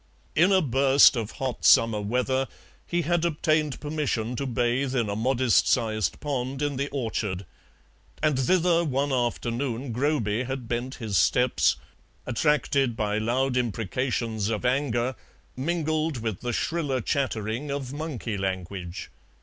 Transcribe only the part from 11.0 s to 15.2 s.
steps, attracted by loud imprecations of anger